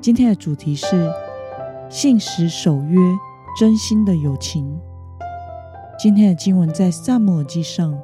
[0.00, 1.10] 今天的主题是
[1.88, 3.00] 信实守约，
[3.58, 4.78] 真心的友情。
[5.98, 8.00] 今天的经文在撒母耳记上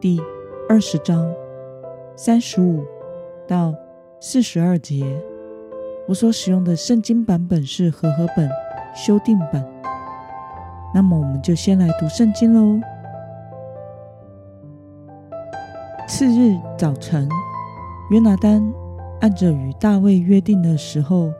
[0.00, 0.18] 第
[0.66, 1.30] 二十章
[2.16, 2.82] 三十五
[3.46, 3.74] 到
[4.18, 5.04] 四十二节，
[6.08, 8.48] 我所使用的圣经版本是和合本
[8.94, 9.62] 修订版。
[10.94, 12.80] 那么，我们就先来读圣经喽。
[16.08, 17.28] 次日早晨，
[18.10, 18.72] 约拿单
[19.20, 21.30] 按着与大卫约定的时候，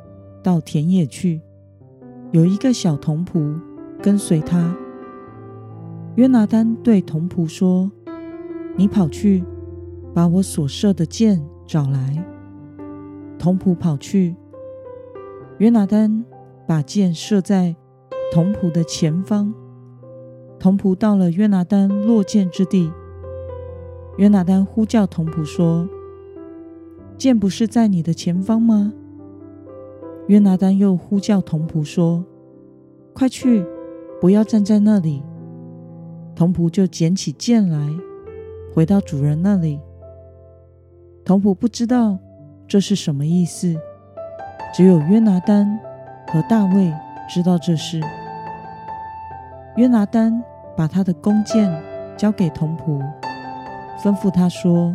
[0.43, 1.41] 到田野去，
[2.31, 3.59] 有一个小童仆
[4.03, 4.77] 跟随他。
[6.17, 7.91] 约拿单对童仆说
[8.77, 9.43] ：“你跑去，
[10.13, 12.23] 把我所射的箭找来。”
[13.39, 14.37] 童仆跑去，
[15.57, 16.23] 约拿单
[16.67, 17.75] 把箭射在
[18.31, 19.55] 童仆的前方。
[20.59, 22.93] 童仆到了约拿单落箭之地，
[24.19, 25.89] 约拿单呼叫童仆说
[27.21, 28.93] ：“箭不是在你的前方吗？”
[30.27, 32.25] 约拿单又呼叫童仆说
[33.15, 33.65] ：“快去，
[34.21, 35.23] 不要站在那里。”
[36.35, 37.89] 童仆就捡起箭来，
[38.75, 39.79] 回到主人那里。
[41.25, 42.19] 童仆不知道。
[42.67, 43.75] 这是什么意思？
[44.73, 45.77] 只有约拿单
[46.29, 46.95] 和大卫
[47.29, 48.01] 知道这事。
[49.77, 50.41] 约拿单
[50.77, 51.69] 把他的弓箭
[52.17, 53.03] 交给童仆，
[54.01, 54.95] 吩咐他说：“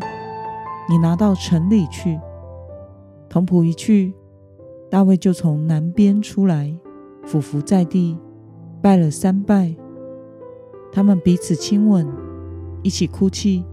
[0.87, 2.19] 你拿到城里去。”
[3.29, 4.13] 童仆一去，
[4.89, 6.73] 大卫就从南边出来，
[7.25, 8.17] 俯伏在地，
[8.81, 9.75] 拜了三拜。
[10.91, 12.07] 他们彼此亲吻，
[12.81, 13.65] 一起哭泣。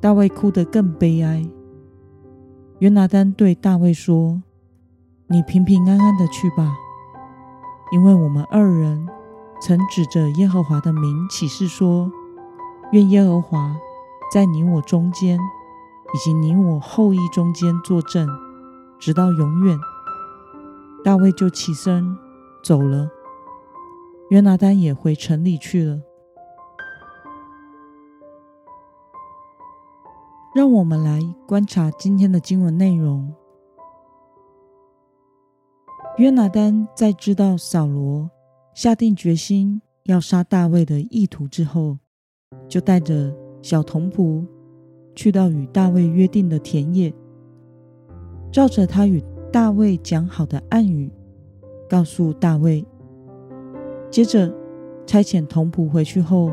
[0.00, 1.46] 大卫哭得更悲哀。
[2.80, 4.42] 约拿单对大卫说
[5.28, 6.74] ：“你平平安安的去吧，
[7.92, 9.06] 因为我们二人
[9.62, 12.10] 曾指着耶和华的名起誓说，
[12.92, 13.76] 愿耶和华
[14.32, 15.38] 在你我中间，
[16.14, 18.28] 以及你我后裔中间作证，
[18.98, 19.78] 直到永远。”
[21.02, 22.16] 大卫就起身
[22.62, 23.10] 走了，
[24.28, 26.02] 约拿单也回城里去了。
[30.54, 33.34] 让我们来观察今天的经文内容。
[36.18, 38.28] 约拿单在知道扫罗
[38.74, 41.98] 下定决心要杀大卫的意图之后，
[42.68, 44.44] 就带着小童仆
[45.14, 47.12] 去到与大卫约定的田野，
[48.50, 49.22] 照着他与
[49.52, 51.10] 大卫讲好的暗语，
[51.88, 52.84] 告诉大卫。
[54.10, 54.52] 接着
[55.06, 56.50] 差遣童仆回去后，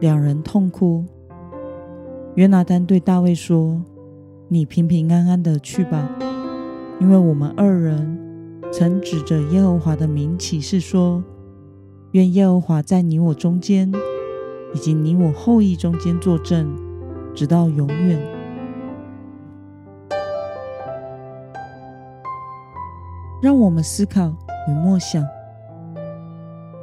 [0.00, 1.04] 两人痛哭。
[2.36, 3.82] 约拿单对大卫说
[4.48, 6.16] ：“你平平安安的去吧，
[7.00, 8.18] 因为我们二人
[8.72, 11.22] 曾指着耶和华的名起誓说，
[12.12, 13.92] 愿耶和华在你我中间，
[14.74, 16.74] 以及你我后裔中间作证，
[17.34, 18.20] 直到永远。”
[23.42, 24.34] 让我们思考
[24.68, 25.26] 与默想：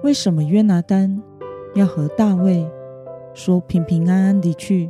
[0.03, 1.21] 为什么约拿丹
[1.75, 2.67] 要和大卫
[3.33, 4.89] 说平平安安离去？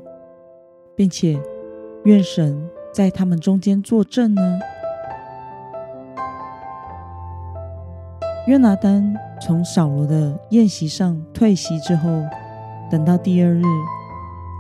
[0.96, 1.40] 并且
[2.06, 4.60] 愿神在他们中间作证呢？
[8.48, 12.10] 约拿丹从扫罗的宴席上退席之后，
[12.90, 13.62] 等到第二日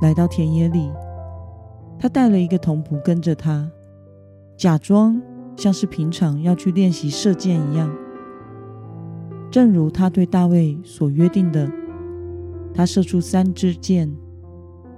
[0.01, 0.91] 来到田野里，
[1.99, 3.69] 他带了一个童仆跟着他，
[4.55, 5.21] 假装
[5.55, 7.93] 像是平常要去练习射箭一样。
[9.49, 11.71] 正如他对大卫所约定的，
[12.73, 14.11] 他射出三支箭，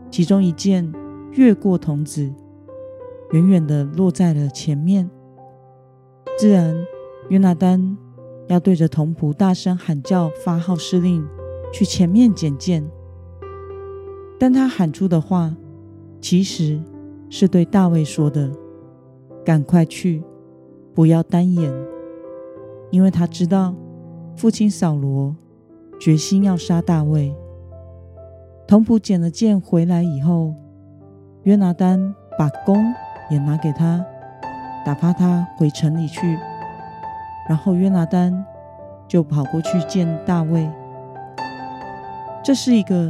[0.09, 0.91] 其中一箭。
[1.33, 2.33] 越过童子，
[3.33, 5.07] 远远地落在了前面。
[6.39, 6.75] 自然，
[7.29, 7.95] 约拿单
[8.47, 11.23] 要对着童仆大声喊叫，发号施令，
[11.71, 12.83] 去前面捡箭。
[14.39, 15.53] 但他喊出的话，
[16.21, 16.79] 其实
[17.29, 18.49] 是对大卫说的
[19.45, 20.23] ：“赶快去，
[20.95, 21.71] 不要耽延。”
[22.89, 23.75] 因为他知道
[24.35, 25.35] 父亲扫罗
[25.99, 27.35] 决心要杀大卫。
[28.65, 30.53] 童仆捡了剑回来以后，
[31.43, 32.77] 约拿单把弓
[33.29, 34.03] 也拿给他，
[34.85, 36.37] 打发他回城里去。
[37.49, 38.45] 然后约拿单
[39.07, 40.69] 就跑过去见大卫。
[42.43, 43.09] 这是一个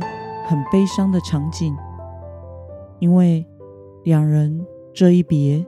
[0.50, 1.78] 很悲伤的场景，
[2.98, 3.46] 因为
[4.04, 5.63] 两人这一别，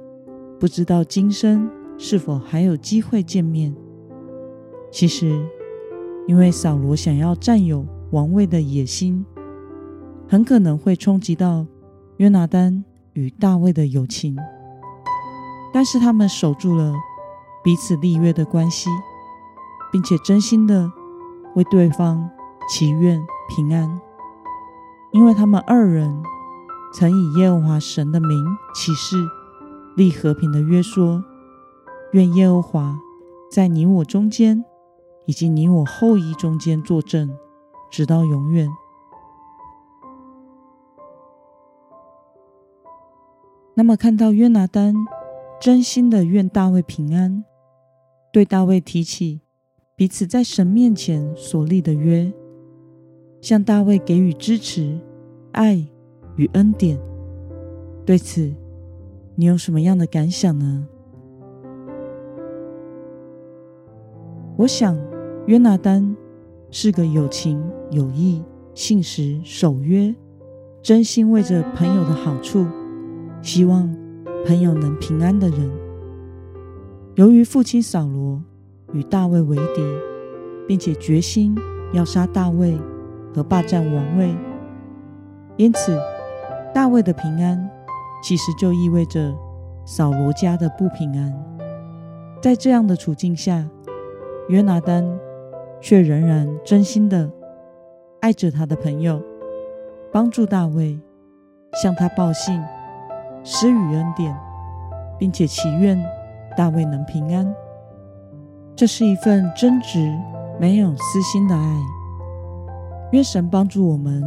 [0.60, 1.70] 不知道今生
[2.00, 3.76] 是否还有机会见面。
[4.92, 5.48] 其实，
[6.28, 9.24] 因为扫罗想要占有王位的野心，
[10.28, 11.68] 很可能会冲击到
[12.18, 14.36] 约拿单与大卫的友情。
[15.72, 16.92] 但是他们守住了
[17.64, 18.90] 彼此立约的关系，
[19.92, 20.92] 并且真心的
[21.54, 22.28] 为对方
[22.68, 24.02] 祈愿平安，
[25.12, 26.24] 因为他们二人
[26.94, 29.18] 曾以耶和华神的名起誓
[29.96, 31.24] 立和平的约说：
[32.14, 32.98] 愿耶和华
[33.52, 34.64] 在你我中间，
[35.26, 37.30] 以及你我后裔中间作证，
[37.92, 38.70] 直到永远。
[43.74, 44.96] 那么，看到约拿单
[45.60, 47.44] 真心的愿大卫平安，
[48.32, 49.42] 对大卫提起
[49.96, 52.32] 彼此在神面前所立的约，
[53.42, 55.00] 向大卫给予支持、
[55.52, 55.84] 爱
[56.36, 56.98] 与恩典。
[58.06, 58.54] 对此，
[59.36, 60.88] 你有什么样的感想呢？
[64.58, 64.96] 我想，
[65.48, 66.16] 约拿单
[66.70, 67.60] 是个有情
[67.90, 68.44] 有义、
[68.76, 70.14] 信实守约、
[70.84, 72.68] 真心为着朋友的好处，
[73.42, 73.92] 希望
[74.46, 75.72] 朋友能平安的人。
[77.16, 78.40] 由于父亲扫罗
[78.94, 79.82] 与大卫为敌，
[80.68, 81.56] 并且决心
[81.92, 82.78] 要杀大卫
[83.34, 84.36] 和霸占王位，
[85.58, 85.98] 因此
[86.74, 87.70] 大卫的平安
[88.24, 89.34] 其实就意味着
[89.86, 91.34] 扫罗家的不平安。
[92.42, 93.68] 在这样的处境下，
[94.48, 95.06] 约拿单
[95.80, 97.30] 却仍然真心的
[98.20, 99.22] 爱着他的朋友，
[100.12, 101.00] 帮助大卫，
[101.82, 102.62] 向他报信，
[103.44, 104.36] 施予恩典，
[105.18, 106.04] 并且祈愿
[106.58, 107.54] 大卫能平安。
[108.76, 110.20] 这是一份真挚、
[110.60, 112.01] 没有私心的爱。
[113.12, 114.24] 愿神帮助我们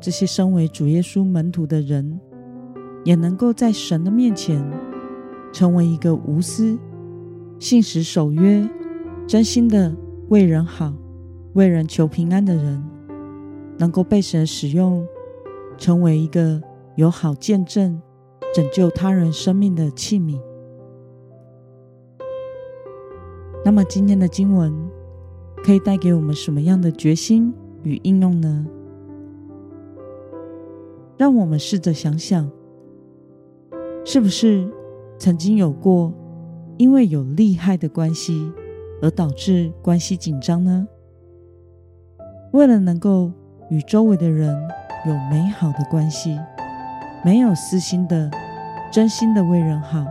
[0.00, 2.18] 这些身为主耶稣门徒的人，
[3.04, 4.64] 也能够在神的面前
[5.52, 6.78] 成为一个无私、
[7.58, 8.68] 信实守约、
[9.26, 9.94] 真心的。
[10.28, 10.94] 为人好、
[11.52, 12.82] 为人求平安的人，
[13.76, 15.06] 能够被神使用，
[15.76, 16.62] 成为一个
[16.96, 18.00] 有好见证、
[18.54, 20.40] 拯救他人生命的器皿。
[23.62, 24.72] 那么，今天的经文
[25.62, 27.52] 可以带给我们什么样的决心
[27.82, 28.66] 与应用呢？
[31.16, 32.50] 让我们试着想想，
[34.04, 34.68] 是不是
[35.18, 36.12] 曾经有过
[36.78, 38.52] 因为有利害的关系，
[39.00, 40.88] 而导致关系紧张呢？
[42.52, 43.30] 为了能够
[43.70, 44.56] 与周围的人
[45.06, 46.38] 有美好的关系，
[47.24, 48.30] 没有私心的、
[48.90, 50.04] 真心的为人好，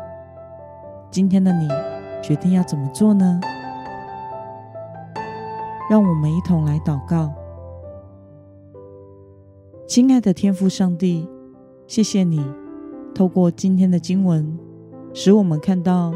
[1.10, 1.68] 今天的你
[2.22, 3.42] 决定要怎么做呢？
[5.90, 7.34] 让我们一同来祷告。
[9.94, 11.28] 亲爱的天父上帝，
[11.86, 12.42] 谢谢你
[13.14, 14.58] 透过今天的经文，
[15.14, 16.14] 使我们看到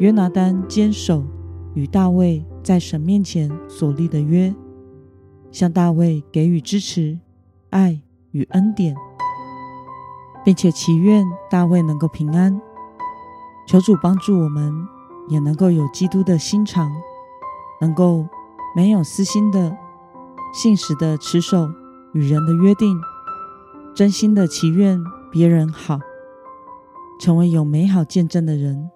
[0.00, 1.22] 约拿单坚守。
[1.74, 4.52] 与大卫在神面前所立的约，
[5.52, 7.16] 向大卫给予支持、
[7.70, 8.02] 爱
[8.32, 8.96] 与恩典，
[10.44, 12.60] 并且祈愿大卫能够平安。
[13.68, 14.74] 求主帮助我们，
[15.28, 16.90] 也能够有基督的心肠，
[17.80, 18.26] 能够
[18.74, 19.76] 没有私心的、
[20.52, 21.68] 信实的持守
[22.14, 23.00] 与人的约定，
[23.94, 24.98] 真心的祈愿
[25.30, 25.98] 别人好，
[27.20, 28.90] 成为有美好见证的人。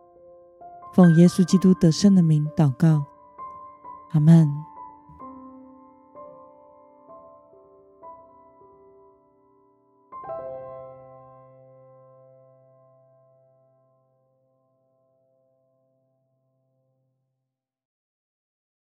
[0.95, 3.05] 奉耶稣基督得胜的名祷告，
[4.13, 4.51] 阿门。